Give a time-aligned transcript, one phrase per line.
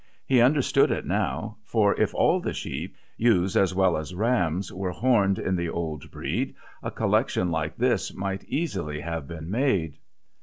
[0.25, 4.89] He understood it now, for if all the sheep, ewes as well as rams, were
[4.89, 9.99] horned in the old breed, a collection like this might easily have been made.